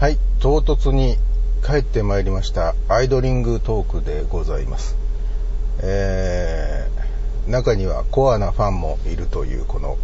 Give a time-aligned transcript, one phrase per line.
[0.00, 1.16] はい、唐突に
[1.66, 2.76] 帰ってまいりました。
[2.88, 4.96] アイドリングトークでございます。
[5.82, 9.98] えー、中にはコアなファンもいるというこの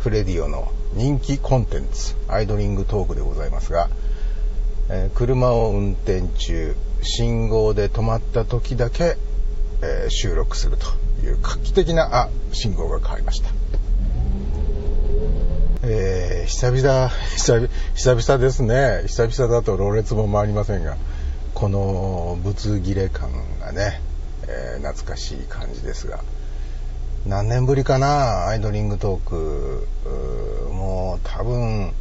[0.00, 3.88] フレディオの人気コンテンツ、アイドリングトークでございますが、
[4.90, 9.16] えー車を運転中、信号で止まった時だけ、
[9.80, 10.84] えー収録すると
[11.24, 13.55] いう画期的な、あ、信号が変わりました。
[16.28, 19.02] え 久々、久々、ですね。
[19.06, 20.96] 久々だとろれつも回りませんが、
[21.54, 23.30] このぶつ切れ感
[23.60, 24.00] がね、
[24.48, 26.20] えー懐かしい感じですが、
[27.26, 31.92] 何年ぶりかな、アイドリングトーク、ーもう多分、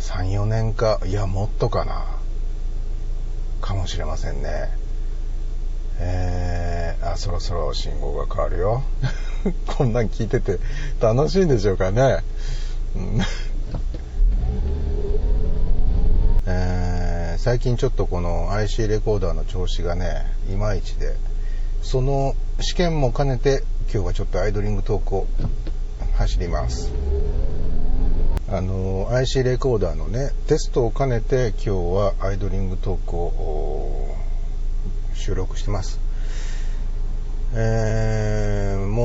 [0.00, 2.06] 3、4年か、いや、もっとかな、
[3.60, 4.70] かもしれませんね。
[5.98, 8.82] えー、あ、そろそろ信号が変わるよ。
[9.66, 10.58] こんなん聞いてて
[11.00, 12.22] 楽しいんでしょうかね。
[16.46, 21.14] え最近ちょっとこの IC レコーダーの調子がね、いまいちで、
[21.82, 25.26] その試験も兼ねて今日はちょっとアイドリングトークを
[26.16, 26.90] 走ります。
[28.48, 34.14] あの、IC レコーダーのね、テストを兼ねて今日はアイドリングトークを
[35.14, 35.98] 収録してます。
[37.54, 38.35] えー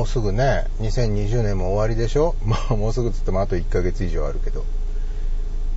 [0.02, 2.34] もうすぐね、2020年も終わりでしょ？
[2.44, 4.64] まあもうすぐっつってもあと1ヶ月以上あるけど。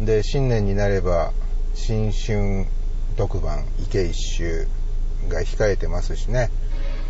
[0.01, 1.31] で、新年になれば、
[1.75, 2.65] 新春
[3.17, 4.67] 特番、池一周
[5.29, 6.49] が控えてますしね。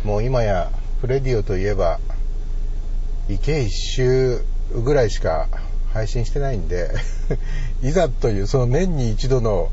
[0.04, 2.00] もう今や、フレディオといえば、
[3.30, 4.42] 池一周
[4.84, 5.48] ぐらいしか
[5.94, 6.90] 配信してないんで、
[7.82, 9.70] いざという、その年に一度の、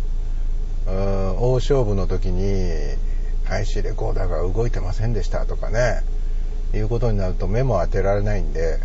[0.88, 2.72] 大勝負の時に
[3.50, 6.04] IC レコーダーが動いてませんでしたとかね、
[6.74, 8.80] いうことになると目も当てられないんで、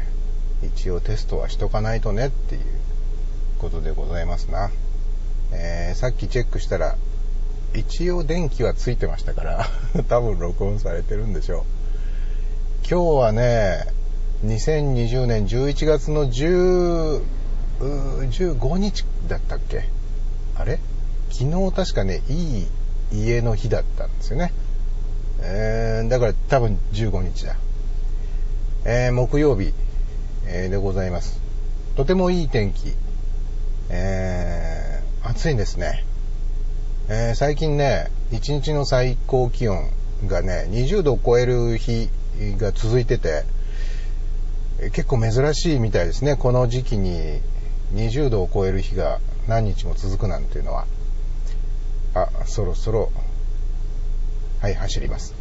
[0.62, 2.62] 一応テストはしとかないとねっていう
[3.58, 4.70] ことでございますな。
[5.52, 6.96] えーさっきチェックしたら、
[7.74, 9.66] 一応電気はついてましたから、
[10.08, 11.62] 多分録音されてるんでしょう。
[12.90, 13.86] 今日はね、
[14.44, 17.22] 2020年11月の10
[17.80, 19.84] 15日だったっけ？
[20.56, 20.78] あれ？
[21.30, 22.66] 昨日確かね、いい
[23.12, 24.52] 家の日だったんですよね。
[25.40, 27.56] えーだから多分15日だ。
[28.90, 29.74] えー木曜日、
[30.46, 31.42] えーでございます。
[31.94, 32.94] とてもいい天気。
[33.90, 36.06] えー暑いんですね。
[37.10, 39.90] え最近ね、1日の最高気温
[40.26, 42.08] がね、20度を超える日
[42.56, 43.44] が続いてて、
[44.92, 46.36] 結構珍しいみたいですね。
[46.36, 47.42] この時期に
[47.92, 50.86] 20度を超える日が何日も続くなんていうのは。
[52.14, 53.12] あ、そろそろ、
[54.62, 55.34] はい、走ります。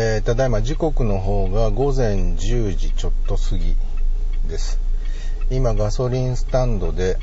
[0.00, 3.74] えーただいま時刻の方が午前10時ちょっと過ぎ
[4.48, 4.78] です。
[5.50, 7.16] 今ガソリンスタンドで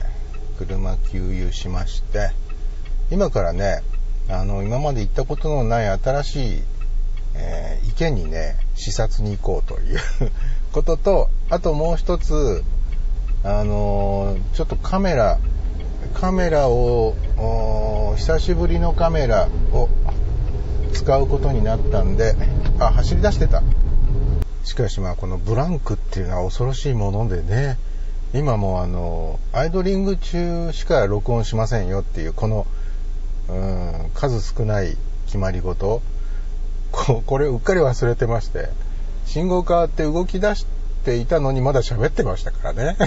[0.60, 2.32] 車給油しまして、
[3.12, 3.82] 今からね、
[4.28, 6.64] あの、今まで行ったことのない新しい、
[7.36, 10.00] えー池にね、視察に行こうという
[10.74, 12.62] ことと、あともう一つ、
[13.46, 15.40] あのーちょっとカメラ、
[16.14, 17.16] カメラを、
[18.18, 19.88] 久しぶりのカメラを
[20.96, 22.36] 使うことになったんで、
[22.80, 23.62] あ、走り出してた。
[24.64, 27.78] しかしまあこのブランクっていうのは恐ろしいものでね、
[28.34, 32.66] 今もあの、アイドリング中しか録音しませんよっていう、この、
[33.50, 36.02] うん、数少ない決まり事、
[36.92, 38.70] ここれうっかり忘れてまして、
[39.26, 40.66] 信号変わって動き出し
[41.04, 42.98] ていたのにまだ喋ってましたからね。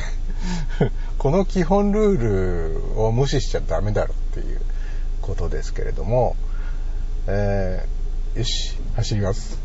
[1.19, 4.61] この基本ルールを無視しちゃダメだろっていう
[5.23, 6.37] ことですけれども、
[7.31, 9.59] えーよし、走ります。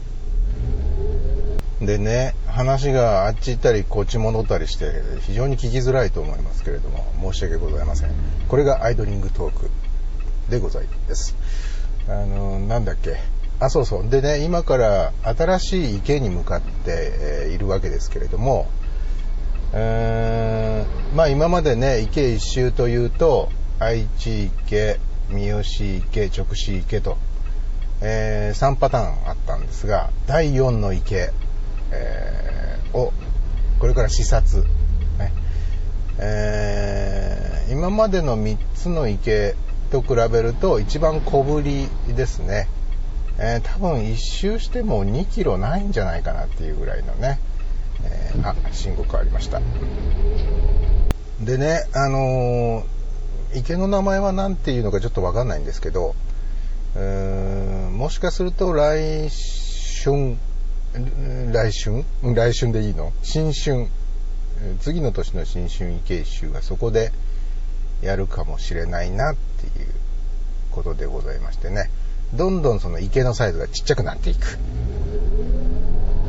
[1.80, 4.92] でね、話があっち行ったりこっち戻ったりして
[5.22, 8.12] 非常に聞きづらいと思いますけれども、申し訳ございません。
[8.50, 9.70] これがアイドリングトーク
[10.50, 11.36] でございます。
[12.10, 13.18] あの、なんだっけ。
[13.60, 14.10] あ、そうそう。
[14.10, 18.68] でね、今から新しい池に向かって、えーいるわけですけれども、
[19.74, 25.00] えーまあ今までね、池一周というと、愛知池、
[25.30, 27.18] 三好池、直視池と、
[28.06, 31.32] え3パターンあったんですが、第4の池、
[31.92, 33.14] えーを、
[33.80, 34.64] これから視察。
[35.18, 35.34] ね
[36.20, 39.56] えー今までの3つの池
[39.90, 42.68] と比べると一番小ぶりですね。
[43.40, 47.40] えー多分一周しても2キロないんじゃないかなっていうぐらいのね、
[48.04, 49.62] えーあ、信号変わりました。
[51.42, 52.84] でね、あのー
[53.56, 56.16] 池の名前は何ていうのかちょっとわかんないんですけど、
[56.96, 59.30] うーんもしかすると来
[60.04, 60.36] 春、
[61.52, 62.04] 来春？
[62.34, 63.14] 来春でいいの？
[63.22, 63.88] 新春、
[64.80, 67.12] 次の年の新春池一周がそこで、
[68.02, 69.88] やるかもしれないなっていう
[70.72, 71.92] ことでございましてね。
[72.34, 74.58] どんどんその池のサイズがちっちゃくなっていく。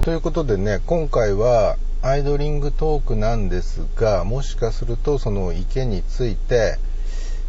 [0.03, 6.77] ということでね、今回はアイドリングトークなんですが、もしかするとその池について、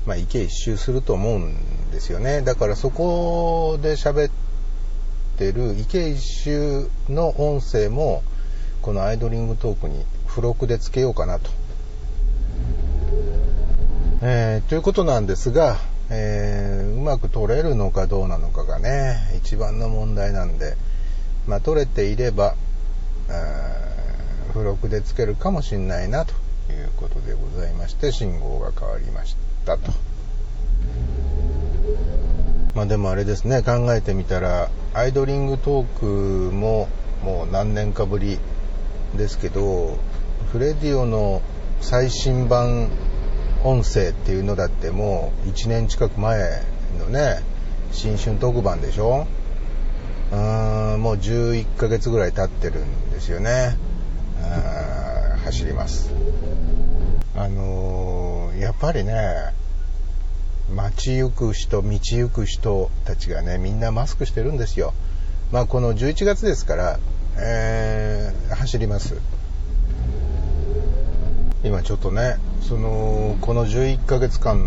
[0.05, 1.57] まあ、池一周すると思うん
[1.95, 2.41] ですよね。
[2.41, 4.31] だからそこで喋っ
[5.37, 8.21] てる池一周の音声も、
[8.81, 11.49] このアイドリングトークに付録でつけようかなと。
[14.21, 15.77] えー、ということなんですが、
[16.09, 20.75] えー、うまく撮れるのかどうなのかがね、一番の問題なんで、
[21.47, 22.55] まあ、撮れていれば、
[24.49, 26.33] 付録でつけるかもしんないなと
[26.71, 30.04] いうことでございまして、信号が変わりましたと。
[32.75, 36.05] まあでもあれですね、考えてみたら、アイドリングトーク
[36.53, 36.89] も
[37.23, 38.37] もう何年かぶり
[39.17, 39.97] ですけど、
[40.51, 41.41] フレディオの
[41.79, 42.89] 最新版
[43.63, 46.37] 音声っていうのだってもう1年近く前
[46.99, 47.41] のね、
[47.93, 49.25] 新春特番でしょ？
[50.33, 53.77] うーん、もう11ヶ月ぐらい経ってるんですよね。
[55.45, 56.11] 走ります。
[57.37, 59.53] あのー、やっぱりね、
[60.73, 64.93] 街行く人、道行く人たちがね、みんなマスクしてるんですよ。
[65.51, 66.99] まあこの11月ですから、
[67.37, 69.15] えー、走ります。
[71.63, 74.59] 今ちょっとね、その、この11ヶ月間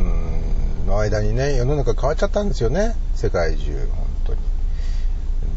[0.87, 2.95] の間にね、世の中変わっちゃったんですよね。
[3.15, 4.41] 世界中、本当に。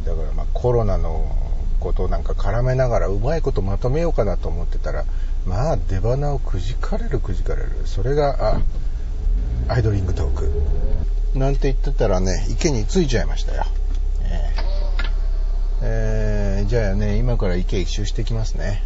[0.05, 1.35] だからまあコロナの
[1.79, 5.05] ことなんか絡めながらうまいことまとめようかなと思ってたら、
[5.45, 7.69] まあ出花をくじかれるくじかれる。
[7.85, 8.61] それが、あ、
[9.71, 10.51] アイドリングトーク。
[11.33, 13.63] なんて言ってたらね、池に着いちゃいましたよ。
[14.21, 18.83] えー、えー、じゃあね、今から池一周してきますね。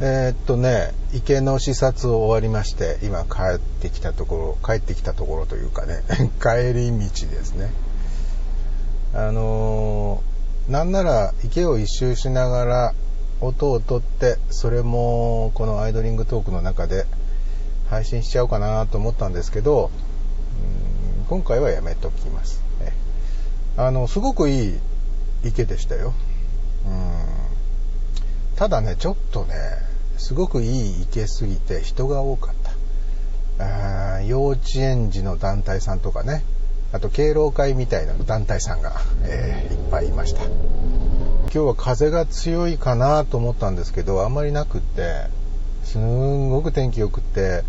[0.00, 6.00] えー、っとね、池の視察を終わりまして、今帰ってきたところ、帰ってきたところというかね、
[6.40, 7.70] 帰り道ですね。
[9.12, 12.94] あのー、なんなら池を一周しながら
[13.42, 17.04] 音を取って、それもこのアイドリングトークの中で
[17.94, 19.90] 配信しちゃおうかなと思ったんですけど、
[21.18, 22.62] うん今回はやめときます。
[23.76, 24.78] あの、すごくいい
[25.44, 26.12] 池でしたよ。
[26.86, 27.12] うん
[28.56, 29.54] ただね、ちょっとね、
[30.16, 32.54] すごくいい池すぎて人が多かっ
[33.58, 34.14] た。
[34.16, 36.44] あ幼稚園児の団体さんとかね、
[36.92, 38.92] あと敬老会みたいな団体さんが、
[39.22, 40.42] えー、いっぱいいました。
[40.44, 45.26] 今日は風が強いかなと思ったんですけど、あんまりなくって、
[45.84, 47.62] すんごく天気良くって、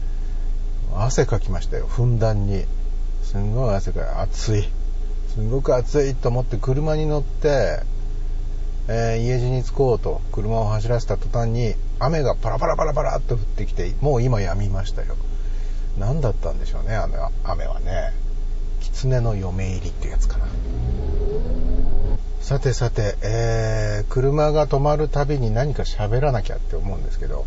[1.03, 2.65] 汗かきましたよ、ふんだんに。
[3.23, 4.69] すんごい汗か暑い。
[5.33, 7.81] すんごく暑いと思って車に乗って、
[8.87, 15.15] えー、家路に着こうと車を走らせた途端に雨がパラパラパラパラっと降ってきてもう今止みましたよ。
[15.97, 18.13] 何だったんでしょうねあの雨はね。
[18.81, 20.45] 狐の嫁入りってやつかな。
[22.39, 27.45] さてさて、えー、車が止まるたびに何か喋らなきゃって思うんですけど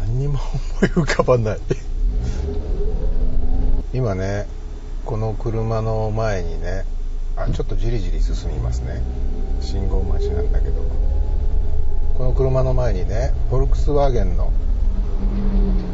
[0.00, 0.38] 何にも
[0.80, 1.60] 思い浮かばない。
[3.92, 4.46] 今ね
[5.04, 6.84] この車の前にね
[7.36, 9.02] あちょっとじりじり進みますね。
[9.60, 10.80] 信号待ちなんだけど。
[12.16, 14.52] この車の前にねフォルクスワーゲンの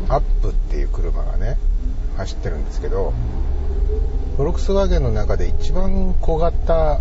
[0.09, 1.57] アップっていう車がね
[2.17, 3.13] 走ってるんですけど
[4.37, 6.99] フォルクスワーゲンの中で一番小型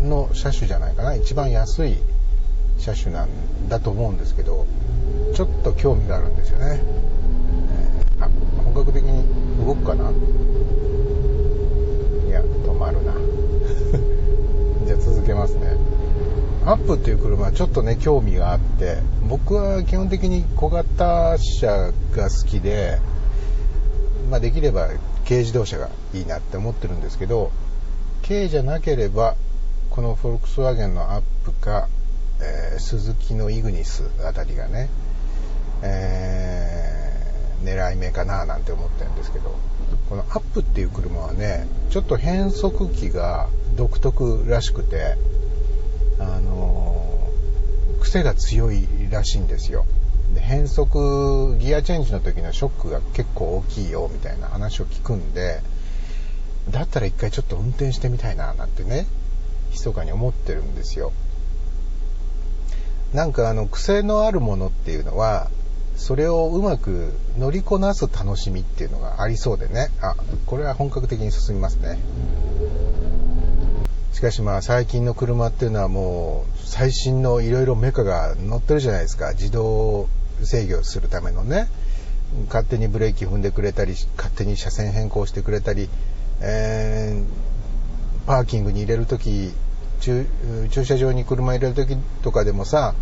[0.00, 1.16] の車種じゃないかな。
[1.16, 1.96] 一番安い
[2.78, 4.64] 車種なんだと思うんですけど
[5.34, 6.80] ちょっと興味があるんですよね、
[8.64, 9.24] 本格的に
[9.64, 10.10] 動くかな
[12.26, 13.12] いや止まるな
[14.86, 15.76] じゃあ続けますね。
[16.66, 18.96] アップっていう車はちょっとね、興味があって、
[19.28, 22.98] 僕は基本的に小型車が好きで、
[24.30, 24.88] まあ、できれば
[25.24, 27.50] 軽自動車がいいなって思ってるんですけど、
[28.26, 29.36] 軽じゃなければ、
[29.90, 31.88] このフォルクスワーゲンのアップか、
[32.40, 34.88] えー、スズキのイグニスあたりがね、
[35.82, 36.73] えー、
[37.64, 39.56] 狙い目かななんて思ってるんですけど、
[40.08, 45.16] このアップっていう車はね、ちょっと変速機が独特らしくて、
[46.18, 49.86] あのー、癖が強いらしいんですよ。
[50.34, 55.60] で変速、ギアチェンジの時のショックが結構大きいよみたいな話を聞くんで、
[56.70, 59.06] だったら一回ちょっと運転してみたいななんてね、
[59.70, 61.12] 密かに思ってるんですよ。
[63.12, 65.48] なんかあの癖のあるものっていうのは
[65.96, 69.90] それをうまく乗りこなす楽しみっていうのがありそうでね。
[70.00, 70.14] あ
[70.46, 71.98] これは本格的に進みますね。
[74.12, 79.32] しかしまあ最近の車っていうのはもう最新のいろいろメカが乗ってるじゃないですか。
[79.32, 80.08] 自動
[80.42, 81.68] 制御するためのね。
[82.48, 85.88] 勝手にブレーキ踏んでくれたり、勝手に車線変更してくれたり、
[86.40, 89.52] えー、パーキングに入れるとき、
[90.00, 90.26] 駐
[90.84, 92.94] 車場に車入れるときとかでもさ、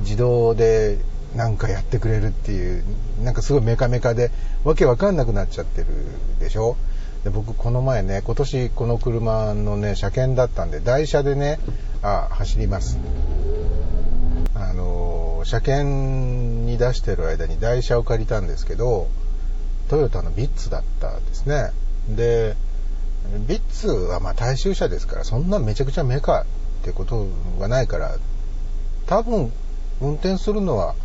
[0.00, 0.98] 自動で
[1.38, 2.82] なんかやってくれるっていう、
[3.22, 4.32] なんかすごいメカメカで、
[4.64, 5.86] わけわかんなくなっちゃってる
[6.40, 6.76] でしょ？
[7.22, 11.60] で僕この前ね、今年この車のね、車検だったんで、台車でね、
[12.02, 12.98] あ、走ります。
[14.56, 19.06] あの、車検に出してる間に台車を借りたんですけど、
[19.88, 21.70] トヨタのビッツだったんですね。
[22.08, 22.56] で、
[23.46, 26.44] ビッツはまあ大衆車ですから、そんなめちゃくちゃメカっ
[26.82, 27.28] てこと
[27.60, 28.16] はないから、
[29.06, 29.52] 多分
[30.00, 30.96] 運転するのは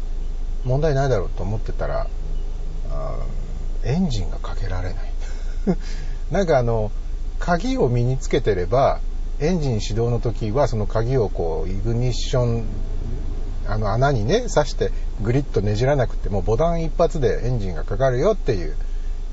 [0.66, 2.08] 問題ないだろうと思ってたら、
[3.84, 5.14] エンジンがかけられない。
[6.32, 6.92] なんかあの、
[7.40, 9.00] 鍵を身につけてれば、
[9.40, 12.66] エンジン始動の時はその鍵をこう、イグニッション、
[13.68, 14.92] あの穴にね、刺して
[15.22, 18.76] グリッとねじらなくてもボタン一発でエンジンがかかるよっていう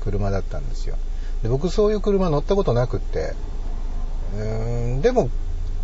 [0.01, 0.95] 車だったんですよ。
[1.43, 3.33] で僕そういう車乗ったことなくって、
[4.35, 5.29] うーん、でも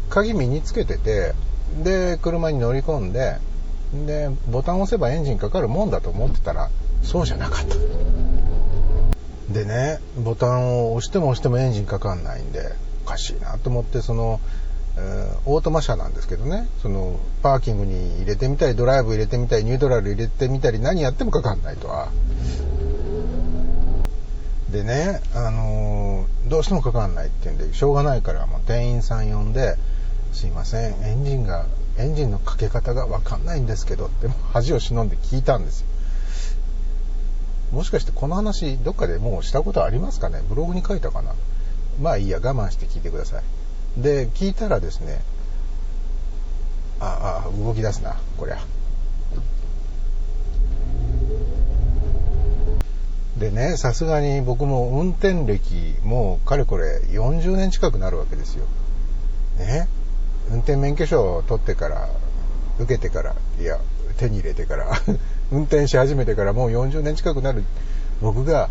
[0.09, 1.33] 鍵身につけてて、
[1.83, 3.37] で、車に乗り込んで、
[3.93, 6.69] で、ボタンを押せばエンジンかかるもんだと思ってたら、
[7.03, 7.75] そうじゃなかった。
[9.53, 12.73] でね、ボタンを押しても押してもエンジンかかんないんで、
[13.05, 14.41] おかしいなと思って、その、
[14.97, 22.09] えー、オートマ車なんですけどね、その、パーキングに入れてみたり、ドライブ入れてみたり、ニュートラル入れてみたり、何やってもかかんないとは。
[24.69, 29.77] でね、あのー、どうしてもかかんないって言うんで、しょうがないから、もう店員さん呼んで、
[30.33, 31.65] すいません、エンジンが
[31.97, 35.87] エンジンのかけ方がわかんないんですけどって恥を忍んで聞いたんですよ。
[37.71, 40.41] もしかしてこの話どっかでもうしたことありますかね？
[40.47, 41.33] ブログに書いたかな？
[42.01, 44.01] まあいいや、我慢して聞いてください。
[44.01, 45.21] で、聞いたらですね、
[46.99, 48.59] あ、あ、動き出すな、こりゃ。
[53.37, 58.65] でね、さすがに僕も運転歴もうかれこれ40年近くなるわけですよ。
[59.57, 59.87] ね？
[60.51, 62.09] 運転免許証を取ってから、
[62.79, 63.79] 受けてから、いや、
[64.17, 64.99] 手に入れてから
[65.51, 67.63] 運転し始めてからもう40年近くなる
[68.21, 68.69] 僕が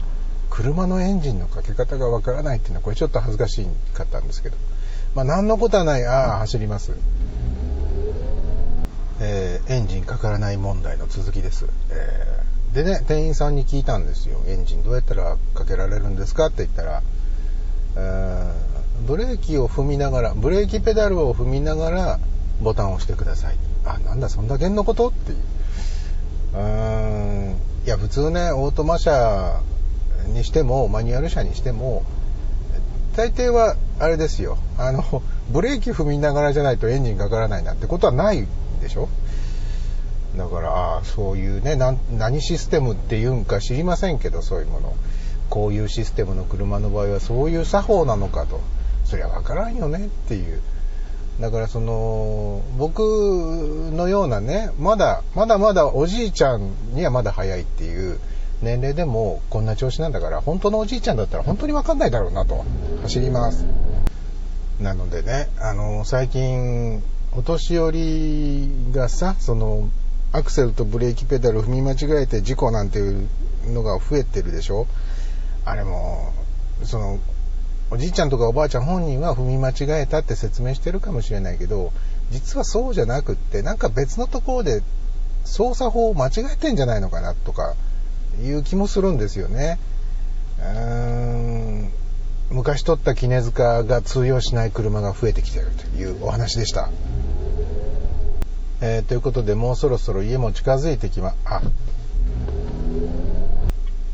[0.51, 4.57] 車のエンジンのかけ方がわからないっていうのはこれちょっと恥ずかしかったんですけど、
[5.15, 6.93] まあ何のことはない、ああ、走ります。
[9.19, 11.67] えー、エンジンかからない問題の続きです。
[11.91, 14.43] えー、でね、店員さんに聞いたんですよ。
[14.47, 17.03] エンジンどうやったらかけられるんですかって言ったら、
[17.97, 18.76] えー
[19.07, 22.19] ブレーキを踏みながら、ブレーキペダルを踏みながら
[22.63, 23.57] ボタンを押してください。
[23.85, 25.09] あ、なんだ、そんだけのこと？
[25.09, 25.39] っていう。
[26.55, 27.57] うーん。
[27.85, 29.61] いや、普通ね、オートマ車
[30.29, 32.05] にしても、マニュアル車にしても、
[33.17, 34.59] 大抵は、あれですよ。
[34.79, 38.47] あの、ブレーキ踏みながらじゃないとエンジンかからないなんてことはない
[38.81, 39.09] でしょ？
[40.37, 44.95] だから、あそういうね、何システムっていうんか知りませんけど、そういうもの。
[45.49, 48.61] こういうシステムの車の場合はそういう作法なのかと。
[49.07, 50.61] そりゃ分からんよねっていう。
[51.41, 53.01] だからその、僕
[53.93, 58.19] のようなね、まだ、まだまだおじいちゃんにはまだ早いっていう
[58.63, 62.65] 年齢でもこんな調子なんだから、本当のおじいちゃんだったら本当に分かんないだろうなと。
[63.03, 63.67] 走ります。
[64.81, 69.89] なのでね、あの、最近、お年寄りがさ、その、
[70.33, 73.29] アクセルとブレーキペダル踏み間違えて事故なんていう
[73.67, 74.87] のが増えてるでしょ？
[75.65, 76.33] あれも、
[76.85, 77.19] その、
[77.91, 81.93] おじいちゃんとかおばあちゃん本人は踏み間違えたって説明してるかもしれないけど、
[82.31, 84.83] 実はそうじゃなくって、なんか別のところで
[85.45, 87.75] 操作法を間違えてんじゃないのかなとか
[88.43, 89.79] いう気もするんですよね。
[90.59, 91.93] うーん
[92.51, 96.91] 昔取った絹塚が通用しない車が増えてきてるというお話でした。
[98.81, 101.63] えー、ということでもうそろそろ家も近づいてきま、あ、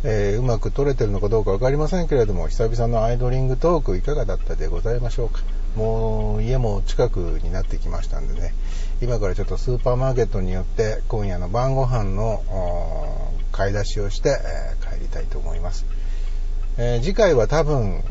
[0.04, 5.40] えー、うまく撮れてるのかどうか分かりませんけれども、久々のアイドリングトークいかがだったでございましょうか。
[5.76, 8.52] もう家も近くになってきましたんでね、
[9.00, 12.42] 今からちょっとスーパーマーケットによって今夜の晩ご飯の
[13.52, 15.87] 買い出しをして、えー、帰りたいと思います。
[16.78, 18.02] えー、次回は多分、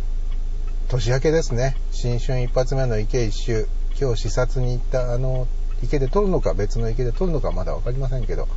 [0.87, 1.75] 年明けですね。
[1.91, 3.67] 新春一発目の池一周。
[3.99, 5.47] 今日視察に行ったあの
[5.83, 8.47] 池で撮るのか別の池で撮るのかまだ分かりませんけど、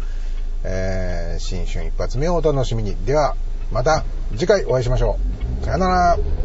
[0.64, 2.96] えー、新春一発目をお楽しみに。
[3.04, 3.36] では、
[3.70, 5.18] また次回お会いしましょ
[5.62, 5.64] う。
[5.64, 6.43] さよなら。